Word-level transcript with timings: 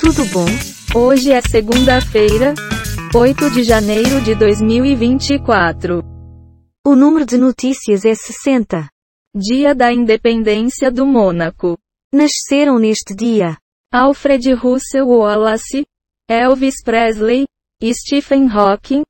Tudo 0.00 0.24
bom? 0.32 0.46
Hoje 0.98 1.30
é 1.30 1.42
segunda-feira, 1.42 2.54
8 3.14 3.50
de 3.50 3.62
janeiro 3.62 4.22
de 4.22 4.34
2024. 4.34 6.02
O 6.86 6.96
número 6.96 7.26
de 7.26 7.36
notícias 7.36 8.06
é 8.06 8.14
60. 8.14 8.88
Dia 9.36 9.74
da 9.74 9.92
Independência 9.92 10.90
do 10.90 11.04
Mônaco. 11.04 11.76
Nasceram 12.14 12.78
neste 12.78 13.14
dia 13.14 13.58
Alfred 13.92 14.54
Russel 14.54 15.06
Wallace, 15.06 15.84
Elvis 16.28 16.82
Presley, 16.82 17.44
Stephen 17.84 18.48
Hawking, 18.48 19.02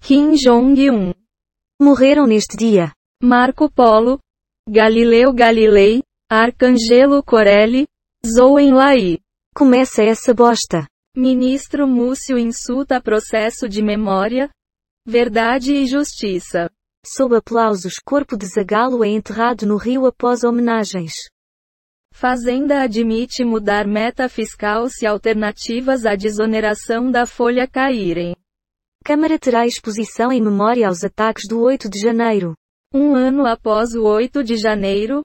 Kim 0.00 0.30
Jong-un. 0.36 1.12
Morreram 1.82 2.24
neste 2.24 2.56
dia 2.56 2.92
Marco 3.20 3.68
Polo, 3.68 4.20
Galileu 4.70 5.32
Galilei, 5.32 6.04
Arcangelo 6.30 7.20
Corelli, 7.20 7.84
Zhou 8.24 8.60
Enlai. 8.60 9.18
Começa 9.56 10.02
essa 10.02 10.34
bosta. 10.34 10.86
Ministro 11.16 11.88
Múcio 11.88 12.36
insulta 12.36 13.00
processo 13.00 13.66
de 13.66 13.80
memória, 13.80 14.50
verdade 15.06 15.72
e 15.72 15.86
justiça. 15.86 16.70
Sob 17.06 17.34
aplausos, 17.34 17.94
corpo 18.04 18.36
de 18.36 18.44
Zagalo 18.44 19.02
é 19.02 19.08
enterrado 19.08 19.64
no 19.64 19.78
rio 19.78 20.04
após 20.04 20.44
homenagens. 20.44 21.14
Fazenda 22.12 22.82
admite 22.82 23.46
mudar 23.46 23.86
meta 23.86 24.28
fiscal 24.28 24.90
se 24.90 25.06
alternativas 25.06 26.04
à 26.04 26.14
desoneração 26.14 27.10
da 27.10 27.24
folha 27.24 27.66
caírem. 27.66 28.36
Câmara 29.02 29.38
terá 29.38 29.66
exposição 29.66 30.30
em 30.30 30.42
memória 30.42 30.86
aos 30.86 31.02
ataques 31.02 31.48
do 31.48 31.62
8 31.62 31.88
de 31.88 31.98
janeiro. 31.98 32.54
Um 32.92 33.14
ano 33.14 33.46
após 33.46 33.94
o 33.94 34.04
8 34.04 34.44
de 34.44 34.58
janeiro, 34.58 35.22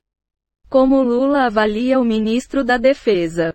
como 0.69 1.03
Lula 1.03 1.47
avalia 1.47 1.99
o 1.99 2.05
ministro 2.05 2.63
da 2.63 2.77
Defesa. 2.77 3.53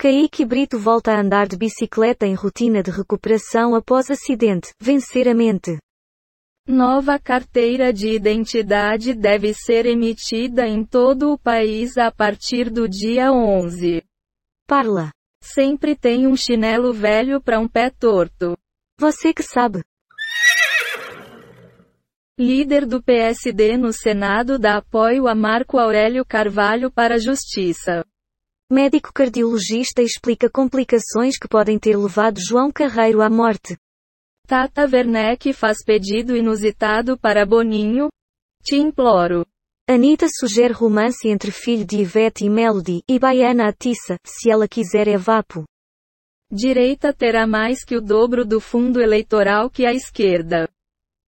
Kaique 0.00 0.44
Brito 0.44 0.78
volta 0.78 1.10
a 1.10 1.20
andar 1.20 1.48
de 1.48 1.56
bicicleta 1.56 2.24
em 2.24 2.32
rotina 2.32 2.84
de 2.84 2.90
recuperação 2.92 3.74
após 3.74 4.08
acidente, 4.08 4.72
vencer 4.80 5.26
a 5.26 5.34
mente. 5.34 5.76
Nova 6.68 7.18
carteira 7.18 7.92
de 7.92 8.06
identidade 8.08 9.12
deve 9.12 9.52
ser 9.52 9.86
emitida 9.86 10.68
em 10.68 10.84
todo 10.84 11.32
o 11.32 11.38
país 11.38 11.98
a 11.98 12.12
partir 12.12 12.70
do 12.70 12.88
dia 12.88 13.32
11. 13.32 14.00
Parla. 14.68 15.10
Sempre 15.42 15.96
tem 15.96 16.28
um 16.28 16.36
chinelo 16.36 16.92
velho 16.92 17.40
para 17.40 17.58
um 17.58 17.66
pé 17.66 17.90
torto. 17.90 18.56
Você 19.00 19.34
que 19.34 19.42
sabe. 19.42 19.82
Líder 22.38 22.86
do 22.86 23.02
PSD 23.02 23.76
no 23.76 23.92
Senado 23.92 24.60
dá 24.60 24.76
apoio 24.76 25.26
a 25.26 25.34
Marco 25.34 25.76
Aurélio 25.76 26.24
Carvalho 26.24 26.88
para 26.88 27.16
a 27.16 27.18
Justiça. 27.18 28.04
Médico 28.70 29.10
cardiologista 29.14 30.02
explica 30.02 30.50
complicações 30.50 31.38
que 31.38 31.48
podem 31.48 31.78
ter 31.78 31.96
levado 31.96 32.38
João 32.38 32.70
Carreiro 32.70 33.22
à 33.22 33.30
morte. 33.30 33.78
Tata 34.46 34.82
Werneck 34.82 35.54
faz 35.54 35.78
pedido 35.82 36.36
inusitado 36.36 37.16
para 37.16 37.46
Boninho. 37.46 38.10
Te 38.62 38.76
imploro. 38.76 39.46
Anitta 39.88 40.26
sugere 40.28 40.74
romance 40.74 41.28
entre 41.28 41.50
filho 41.50 41.82
de 41.82 42.02
Ivete 42.02 42.44
e 42.44 42.50
Melody, 42.50 43.02
e 43.08 43.18
Baiana 43.18 43.70
atiça, 43.70 44.18
se 44.22 44.50
ela 44.50 44.68
quiser 44.68 45.08
é 45.08 45.16
vapo. 45.16 45.64
Direita 46.52 47.10
terá 47.10 47.46
mais 47.46 47.82
que 47.82 47.96
o 47.96 48.02
dobro 48.02 48.44
do 48.44 48.60
fundo 48.60 49.00
eleitoral 49.00 49.70
que 49.70 49.86
a 49.86 49.94
esquerda. 49.94 50.68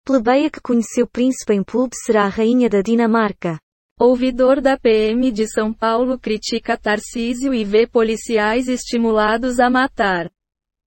Plebeia 0.05 0.51
que 0.51 0.61
conheceu 0.61 1.07
príncipe 1.07 1.55
em 1.55 1.63
pub 1.63 1.93
será 1.95 2.25
a 2.25 2.29
rainha 2.29 2.69
da 2.69 2.83
Dinamarca. 2.83 3.61
Ouvidor 4.01 4.61
da 4.61 4.79
PM 4.79 5.33
de 5.33 5.49
São 5.49 5.75
Paulo 5.75 6.21
critica 6.21 6.77
Tarcísio 6.77 7.53
e 7.53 7.65
vê 7.65 7.85
policiais 7.85 8.69
estimulados 8.69 9.59
a 9.59 9.69
matar. 9.69 10.31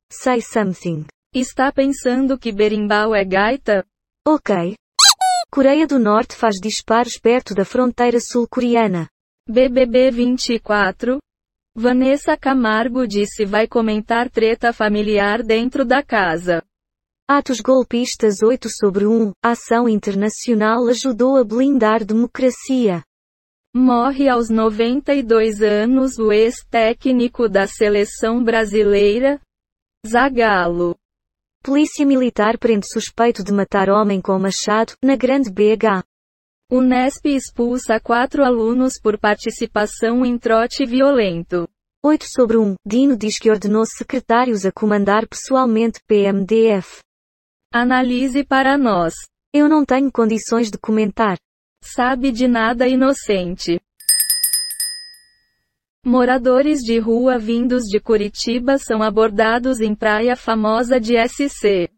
Say 0.09 0.41
something. 0.41 1.05
Está 1.35 1.73
pensando 1.73 2.39
que 2.39 2.53
berimbau 2.53 3.13
é 3.13 3.25
gaita? 3.25 3.85
Ok. 4.25 4.75
Coreia 5.51 5.85
do 5.85 5.99
Norte 5.99 6.37
faz 6.37 6.55
disparos 6.55 7.17
perto 7.17 7.53
da 7.53 7.65
fronteira 7.65 8.17
sul-coreana. 8.21 9.09
BBB 9.45 10.09
24. 10.11 11.19
Vanessa 11.75 12.37
Camargo 12.37 13.05
disse 13.05 13.43
vai 13.43 13.67
comentar 13.67 14.29
treta 14.29 14.71
familiar 14.71 15.43
dentro 15.43 15.83
da 15.83 16.01
casa. 16.01 16.63
Atos 17.33 17.61
golpistas 17.61 18.43
8 18.43 18.67
sobre 18.67 19.07
1. 19.07 19.31
Ação 19.41 19.87
internacional 19.87 20.85
ajudou 20.89 21.37
a 21.37 21.45
blindar 21.45 22.03
democracia. 22.03 23.05
Morre 23.73 24.27
aos 24.27 24.49
92 24.49 25.61
anos 25.61 26.19
o 26.19 26.33
ex-técnico 26.33 27.47
da 27.47 27.65
seleção 27.67 28.43
brasileira, 28.43 29.39
Zagallo. 30.05 30.93
Polícia 31.63 32.05
Militar 32.05 32.57
prende 32.57 32.91
suspeito 32.91 33.45
de 33.45 33.53
matar 33.53 33.89
homem 33.89 34.19
com 34.19 34.37
machado, 34.37 34.91
na 35.01 35.15
Grande 35.15 35.49
BH. 35.49 36.03
Unesp 36.69 37.27
expulsa 37.27 37.97
quatro 37.97 38.43
alunos 38.43 38.99
por 38.99 39.17
participação 39.17 40.25
em 40.25 40.37
trote 40.37 40.85
violento. 40.85 41.65
8 42.03 42.25
sobre 42.27 42.57
1. 42.57 42.75
Dino 42.85 43.15
diz 43.15 43.39
que 43.39 43.49
ordenou 43.49 43.85
secretários 43.85 44.65
a 44.65 44.71
comandar 44.73 45.25
pessoalmente 45.25 46.01
PMDF. 46.05 46.99
Analise 47.73 48.43
para 48.43 48.77
nós. 48.77 49.13
Eu 49.53 49.69
não 49.69 49.85
tenho 49.85 50.11
condições 50.11 50.69
de 50.69 50.77
comentar. 50.77 51.37
Sabe 51.81 52.29
de 52.29 52.45
nada 52.45 52.85
inocente. 52.85 53.79
Moradores 56.05 56.79
de 56.79 56.99
rua 56.99 57.37
vindos 57.37 57.83
de 57.83 58.01
Curitiba 58.01 58.77
são 58.77 59.01
abordados 59.01 59.79
em 59.79 59.95
praia 59.95 60.35
famosa 60.35 60.99
de 60.99 61.13
SC. 61.15 61.89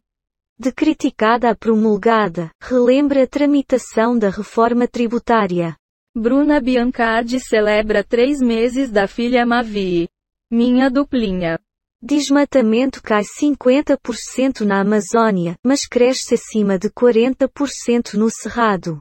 De 0.60 0.72
criticada 0.72 1.50
a 1.50 1.56
promulgada, 1.56 2.52
relembra 2.62 3.24
a 3.24 3.28
tramitação 3.28 4.16
da 4.16 4.30
reforma 4.30 4.88
tributária. 4.88 5.76
Bruna 6.16 6.60
Biancardi 6.60 7.40
celebra 7.40 8.04
três 8.04 8.40
meses 8.40 8.92
da 8.92 9.08
filha 9.08 9.44
Mavi. 9.44 10.08
Minha 10.52 10.88
duplinha. 10.92 11.58
Desmatamento 12.06 13.02
cai 13.02 13.24
50% 13.24 14.66
na 14.66 14.82
Amazônia, 14.82 15.56
mas 15.66 15.88
cresce 15.88 16.34
acima 16.34 16.78
de 16.78 16.90
40% 16.90 18.16
no 18.16 18.30
Cerrado. 18.30 19.00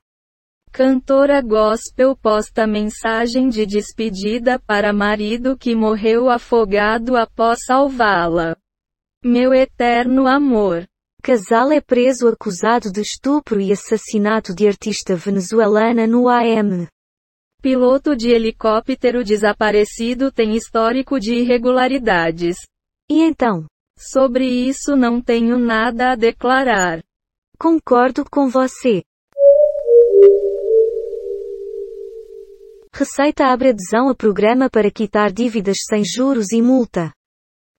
Cantora 0.71 1.43
gospel 1.43 2.17
posta 2.17 2.65
mensagem 2.65 3.49
de 3.49 3.67
despedida 3.67 4.57
para 4.61 4.93
marido 4.93 5.59
que 5.59 5.75
morreu 5.75 6.31
afogado 6.31 7.17
após 7.17 7.65
salvá-la. 7.65 8.57
Meu 9.25 9.53
eterno 9.53 10.29
amor. 10.29 10.87
Casal 11.25 11.73
é 11.73 11.81
preso 11.81 12.29
acusado 12.29 12.93
de 12.93 13.01
estupro 13.01 13.61
e 13.61 13.73
assassinato 13.73 14.55
de 14.55 14.69
artista 14.69 15.17
venezuelana 15.17 16.07
no 16.07 16.29
AM. 16.29 16.87
Piloto 17.61 18.15
de 18.15 18.31
helicóptero 18.31 19.25
desaparecido 19.25 20.31
tem 20.31 20.55
histórico 20.55 21.19
de 21.19 21.35
irregularidades. 21.35 22.59
E 23.11 23.23
então? 23.23 23.67
Sobre 23.99 24.47
isso 24.47 24.97
não 24.97 25.21
tenho 25.21 25.59
nada 25.59 26.13
a 26.13 26.17
declarar. 26.17 27.03
Concordo 27.59 28.25
com 28.29 28.49
você. 28.49 29.03
Receita 32.95 33.47
abre 33.47 33.71
adesão 33.71 34.09
a 34.09 34.15
programa 34.15 34.69
para 34.69 34.91
quitar 34.91 35.33
dívidas 35.33 35.79
sem 35.89 36.05
juros 36.05 36.53
e 36.53 36.61
multa. 36.61 37.13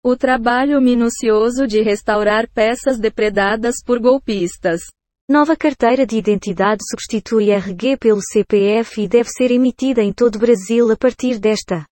O 0.03 0.17
trabalho 0.17 0.81
minucioso 0.81 1.67
de 1.67 1.81
restaurar 1.81 2.49
peças 2.49 2.99
depredadas 2.99 3.75
por 3.85 3.99
golpistas. 3.99 4.81
Nova 5.29 5.55
carteira 5.55 6.05
de 6.05 6.17
identidade 6.17 6.81
substitui 6.89 7.51
RG 7.51 7.97
pelo 7.97 8.19
CPF 8.21 9.03
e 9.03 9.07
deve 9.07 9.29
ser 9.29 9.51
emitida 9.51 10.01
em 10.01 10.11
todo 10.11 10.35
o 10.35 10.39
Brasil 10.39 10.91
a 10.91 10.97
partir 10.97 11.39
desta 11.39 11.85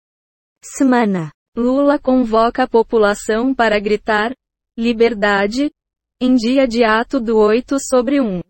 semana. 0.61 1.31
Lula 1.55 1.99
convoca 1.99 2.63
a 2.63 2.67
população 2.67 3.53
para 3.53 3.77
gritar: 3.77 4.33
liberdade, 4.77 5.69
em 6.21 6.33
dia 6.33 6.65
de 6.65 6.83
ato 6.85 7.19
do 7.19 7.37
8 7.37 7.77
sobre 7.79 8.21
1. 8.21 8.41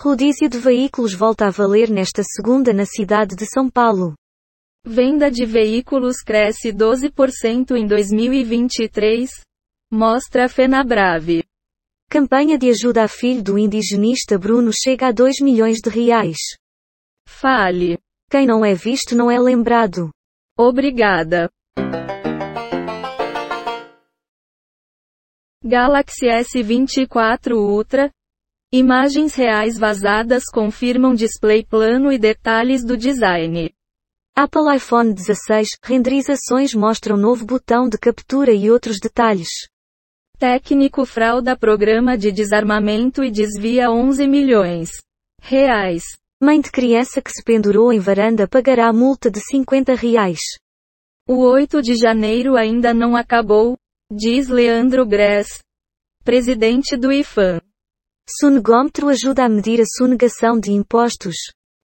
Rodízio 0.00 0.48
de 0.48 0.58
veículos 0.58 1.12
volta 1.12 1.48
a 1.48 1.50
valer 1.50 1.90
nesta 1.90 2.22
segunda 2.22 2.72
na 2.72 2.86
cidade 2.86 3.36
de 3.36 3.44
São 3.44 3.68
Paulo. 3.68 4.14
Venda 4.86 5.30
de 5.30 5.44
veículos 5.44 6.22
cresce 6.22 6.72
12% 6.72 7.76
em 7.76 7.86
2023, 7.86 9.30
mostra 9.92 10.46
a 10.46 10.48
Fenabrave. 10.48 11.44
Campanha 12.08 12.56
de 12.56 12.70
ajuda 12.70 13.04
a 13.04 13.08
filho 13.08 13.42
do 13.42 13.58
indigenista 13.58 14.38
Bruno 14.38 14.70
chega 14.72 15.08
a 15.08 15.12
2 15.12 15.40
milhões 15.42 15.76
de 15.84 15.90
reais. 15.90 16.38
Fale. 17.28 17.98
Quem 18.30 18.46
não 18.46 18.64
é 18.64 18.72
visto 18.72 19.14
não 19.14 19.30
é 19.30 19.38
lembrado. 19.38 20.10
Obrigada. 20.56 21.50
Galaxy 25.62 26.24
S24 26.26 27.52
Ultra. 27.52 28.10
Imagens 28.72 29.34
reais 29.34 29.76
vazadas 29.78 30.44
confirmam 30.50 31.14
display 31.14 31.62
plano 31.62 32.10
e 32.10 32.18
detalhes 32.18 32.82
do 32.82 32.96
design. 32.96 33.70
Apple 34.34 34.74
iPhone 34.74 35.12
16, 35.12 35.68
renderizações 35.84 36.74
mostram 36.74 37.14
novo 37.18 37.44
botão 37.44 37.90
de 37.90 37.98
captura 37.98 38.54
e 38.54 38.70
outros 38.70 38.98
detalhes. 38.98 39.50
Técnico 40.38 41.04
frauda 41.04 41.54
programa 41.54 42.16
de 42.16 42.32
desarmamento 42.32 43.22
e 43.22 43.30
desvia 43.30 43.90
11 43.90 44.26
milhões 44.26 44.90
reais. 45.42 46.04
Mãe 46.42 46.58
de 46.58 46.70
criança 46.70 47.20
que 47.20 47.30
se 47.30 47.44
pendurou 47.44 47.92
em 47.92 47.98
varanda 47.98 48.48
pagará 48.48 48.90
multa 48.94 49.30
de 49.30 49.40
50 49.40 49.94
reais. 49.94 50.40
O 51.28 51.44
8 51.44 51.82
de 51.82 51.96
janeiro 51.96 52.56
ainda 52.56 52.94
não 52.94 53.14
acabou, 53.14 53.76
diz 54.10 54.48
Leandro 54.48 55.06
Gress, 55.06 55.60
presidente 56.24 56.96
do 56.96 57.12
IFAM. 57.12 57.60
Sonegômetro 58.28 59.08
ajuda 59.08 59.44
a 59.44 59.48
medir 59.48 59.80
a 59.80 59.84
sonegação 59.86 60.58
de 60.58 60.72
impostos. 60.72 61.36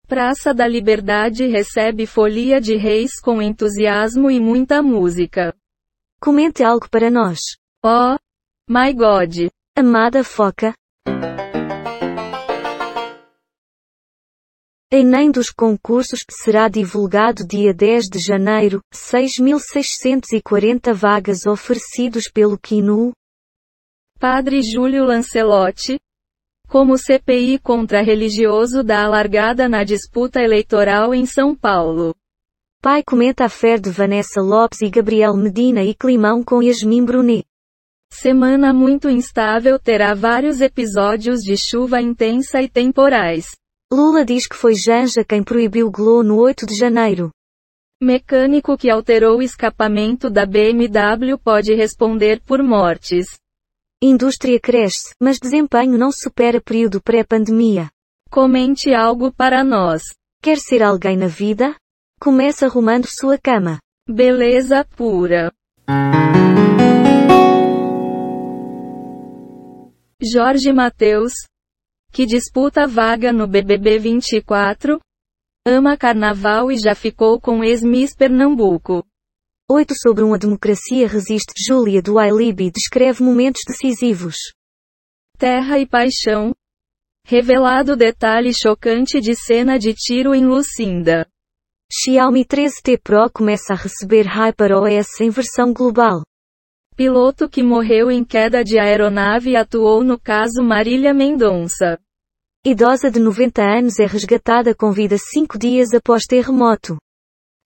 Praça 0.07 0.53
da 0.53 0.67
Liberdade 0.67 1.45
recebe 1.47 2.05
folia 2.05 2.59
de 2.59 2.75
reis 2.75 3.19
com 3.21 3.41
entusiasmo 3.41 4.29
e 4.29 4.39
muita 4.39 4.81
música. 4.81 5.55
Comente 6.19 6.63
algo 6.63 6.89
para 6.89 7.09
nós. 7.09 7.39
Oh, 7.83 8.17
my 8.69 8.93
God. 8.93 9.49
Amada 9.75 10.23
foca. 10.23 10.73
Enem 14.89 15.29
dos 15.29 15.49
concursos 15.49 16.23
será 16.31 16.69
divulgado 16.69 17.45
dia 17.45 17.73
10 17.73 18.05
de 18.05 18.19
janeiro, 18.19 18.79
6.640 18.95 20.93
vagas 20.93 21.45
oferecidos 21.45 22.29
pelo 22.33 22.57
QINU. 22.57 23.11
Padre 24.17 24.61
Júlio 24.61 25.03
Lancelotti, 25.03 25.99
como 26.69 26.97
CPI 26.97 27.59
contra 27.59 28.01
religioso 28.01 28.81
dá 28.81 29.03
alargada 29.03 29.67
na 29.67 29.83
disputa 29.83 30.41
eleitoral 30.41 31.13
em 31.13 31.25
São 31.25 31.53
Paulo. 31.53 32.15
Pai 32.81 33.03
comenta 33.03 33.43
a 33.43 33.49
fé 33.49 33.77
de 33.77 33.89
Vanessa 33.89 34.39
Lopes 34.39 34.79
e 34.79 34.89
Gabriel 34.89 35.35
Medina 35.35 35.83
e 35.83 35.93
climão 35.93 36.41
com 36.41 36.63
Yasmin 36.63 37.03
Brunet. 37.03 37.43
Semana 38.09 38.71
muito 38.73 39.09
instável 39.09 39.77
terá 39.77 40.13
vários 40.13 40.61
episódios 40.61 41.41
de 41.41 41.57
chuva 41.57 41.99
intensa 41.99 42.61
e 42.61 42.69
temporais. 42.69 43.47
Lula 43.91 44.25
diz 44.25 44.45
que 44.47 44.55
foi 44.55 44.75
Janja 44.75 45.23
quem 45.23 45.41
proibiu 45.41 45.89
Glo 45.89 46.21
no 46.21 46.37
8 46.37 46.65
de 46.65 46.75
janeiro. 46.75 47.31
Mecânico 48.03 48.77
que 48.77 48.89
alterou 48.89 49.37
o 49.37 49.41
escapamento 49.41 50.29
da 50.29 50.45
BMW 50.45 51.37
pode 51.41 51.73
responder 51.73 52.41
por 52.41 52.61
mortes. 52.61 53.25
Indústria 54.03 54.59
cresce, 54.59 55.15
mas 55.21 55.39
desempenho 55.39 55.97
não 55.97 56.11
supera 56.11 56.61
período 56.61 57.01
pré-pandemia. 57.01 57.89
Comente 58.29 58.93
algo 58.93 59.31
para 59.31 59.63
nós. 59.63 60.03
Quer 60.43 60.57
ser 60.57 60.83
alguém 60.83 61.15
na 61.15 61.27
vida? 61.27 61.73
Começa 62.19 62.65
arrumando 62.65 63.07
sua 63.07 63.37
cama. 63.37 63.79
Beleza 64.07 64.85
pura. 64.97 65.51
Jorge 70.21 70.73
Mateus, 70.73 71.33
que 72.11 72.25
disputa 72.25 72.87
vaga 72.87 73.31
no 73.31 73.47
BBB 73.47 73.99
24, 73.99 74.99
ama 75.67 75.97
carnaval 75.97 76.71
e 76.71 76.77
já 76.77 76.95
ficou 76.95 77.39
com 77.39 77.63
ex-Miss 77.63 78.15
Pernambuco. 78.15 79.05
8 79.69 79.93
sobre 80.01 80.23
uma 80.23 80.37
democracia 80.37 81.07
resiste. 81.07 81.53
Júlia 81.67 82.01
do 82.01 82.21
iLib 82.21 82.71
descreve 82.71 83.21
momentos 83.21 83.61
decisivos. 83.67 84.37
Terra 85.37 85.77
e 85.77 85.85
paixão. 85.85 86.53
Revelado 87.25 87.97
detalhe 87.97 88.53
chocante 88.53 89.19
de 89.19 89.35
cena 89.35 89.77
de 89.77 89.93
tiro 89.93 90.33
em 90.33 90.45
Lucinda. 90.45 91.27
Xiaomi 91.91 92.45
13T 92.45 93.01
Pro 93.03 93.29
começa 93.29 93.73
a 93.73 93.75
receber 93.75 94.25
HyperOS 94.25 95.19
em 95.19 95.29
versão 95.29 95.73
global. 95.73 96.21
Piloto 96.97 97.47
que 97.47 97.61
morreu 97.61 98.09
em 98.09 98.25
queda 98.25 98.63
de 98.63 98.79
aeronave 98.79 99.55
atuou 99.55 100.03
no 100.03 100.19
caso 100.19 100.63
Marília 100.63 101.13
Mendonça. 101.13 101.99
Idosa 102.65 103.11
de 103.11 103.19
90 103.19 103.61
anos 103.61 103.99
é 103.99 104.07
resgatada 104.07 104.73
com 104.73 104.91
vida 104.91 105.15
cinco 105.15 105.59
dias 105.59 105.93
após 105.93 106.23
terremoto. 106.23 106.97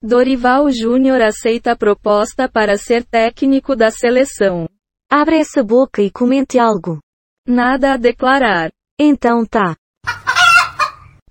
Dorival 0.03 0.69
Júnior 0.69 1.21
aceita 1.21 1.71
a 1.71 1.77
proposta 1.77 2.49
para 2.49 2.75
ser 2.75 3.05
técnico 3.05 3.73
da 3.73 3.89
seleção. 3.89 4.67
Abre 5.09 5.37
essa 5.37 5.63
boca 5.63 6.01
e 6.01 6.11
comente 6.11 6.59
algo. 6.59 6.99
Nada 7.47 7.93
a 7.93 7.97
declarar. 7.97 8.69
Então 8.99 9.45
tá. 9.45 9.77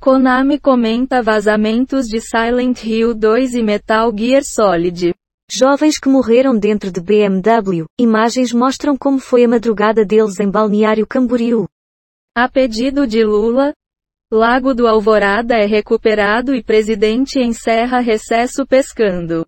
Konami 0.01 0.59
comenta 0.59 1.21
vazamentos 1.21 2.07
de 2.07 2.19
Silent 2.19 2.83
Hill 2.83 3.15
2 3.15 3.57
e 3.57 3.63
Metal 3.63 4.11
Gear 4.17 4.43
Solid. 4.43 5.13
Jovens 5.53 5.99
que 5.99 6.09
morreram 6.09 6.57
dentro 6.57 6.93
de 6.93 7.01
BMW, 7.01 7.85
imagens 7.99 8.53
mostram 8.53 8.97
como 8.97 9.19
foi 9.19 9.43
a 9.43 9.49
madrugada 9.49 10.05
deles 10.05 10.39
em 10.39 10.49
Balneário 10.49 11.05
Camboriú. 11.05 11.67
A 12.37 12.49
pedido 12.49 13.05
de 13.05 13.25
Lula, 13.25 13.75
Lago 14.33 14.73
do 14.73 14.87
Alvorada 14.87 15.57
é 15.57 15.67
recuperado 15.67 16.55
e 16.55 16.63
presidente 16.63 17.41
encerra 17.41 17.99
recesso 17.99 18.65
pescando. 18.65 19.45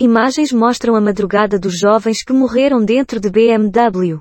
Imagens 0.00 0.52
mostram 0.52 0.96
a 0.96 1.02
madrugada 1.02 1.58
dos 1.58 1.78
jovens 1.78 2.24
que 2.24 2.32
morreram 2.32 2.82
dentro 2.82 3.20
de 3.20 3.28
BMW. 3.28 4.18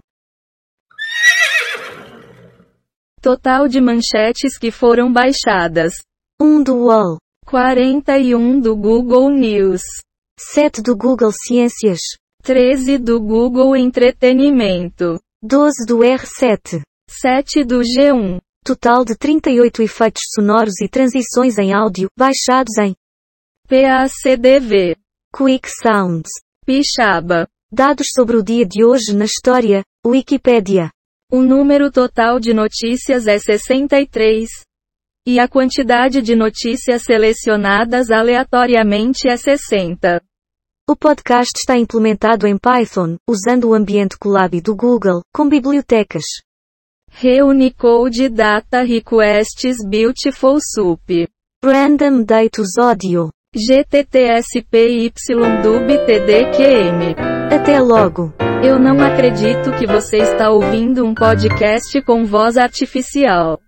Total 3.21 3.69
de 3.69 3.79
manchetes 3.79 4.57
que 4.57 4.69
foram 4.69 5.13
baixadas. 5.13 5.93
1 6.41 6.61
do 6.61 6.75
UOL. 6.75 7.17
41 7.45 8.59
do 8.59 8.75
Google 8.75 9.29
News. 9.29 9.81
7 10.37 10.81
do 10.81 10.97
Google 10.97 11.31
Ciências. 11.31 11.99
13 12.43 12.97
do 12.97 13.21
Google 13.21 13.75
Entretenimento. 13.75 15.19
12 15.41 15.85
do 15.87 15.99
R7. 15.99 16.81
7 17.09 17.63
do 17.63 17.79
G1. 17.79 18.39
Total 18.63 19.05
de 19.05 19.15
38 19.15 19.81
efeitos 19.81 20.23
sonoros 20.33 20.81
e 20.81 20.89
transições 20.89 21.57
em 21.57 21.73
áudio, 21.73 22.09
baixados 22.17 22.77
em 22.79 22.95
PACDV. 23.67 24.97
Quick 25.35 25.69
Sounds. 25.69 26.29
Pixaba. 26.65 27.47
Dados 27.71 28.07
sobre 28.13 28.35
o 28.37 28.43
dia 28.43 28.65
de 28.65 28.83
hoje 28.83 29.15
na 29.15 29.25
história, 29.25 29.83
Wikipedia. 30.05 30.91
O 31.31 31.41
número 31.41 31.91
total 31.91 32.39
de 32.39 32.53
notícias 32.53 33.25
é 33.27 33.39
63. 33.39 34.49
E 35.27 35.39
a 35.39 35.47
quantidade 35.47 36.21
de 36.21 36.35
notícias 36.35 37.01
selecionadas 37.01 38.11
aleatoriamente 38.11 39.27
é 39.27 39.35
60. 39.35 40.21
O 40.87 40.95
podcast 40.95 41.51
está 41.57 41.75
implementado 41.75 42.45
em 42.45 42.55
Python, 42.59 43.15
usando 43.27 43.69
o 43.69 43.73
ambiente 43.73 44.19
Colab 44.19 44.61
do 44.61 44.75
Google, 44.75 45.23
com 45.33 45.49
bibliotecas. 45.49 46.25
Reunicode 47.09 48.29
Data 48.29 48.83
Requests 48.83 49.77
Beautiful 49.89 50.59
Soup. 50.61 51.27
Random 51.63 52.21
Datus 52.23 52.77
Audio. 52.77 53.31
GTTSPYDUB 53.55 55.15
Até 57.51 57.79
logo. 57.79 58.31
Eu 58.63 58.77
não 58.77 59.01
acredito 59.01 59.71
que 59.79 59.87
você 59.87 60.17
está 60.17 60.51
ouvindo 60.51 61.03
um 61.03 61.15
podcast 61.15 61.99
com 62.03 62.25
voz 62.25 62.57
artificial. 62.57 63.59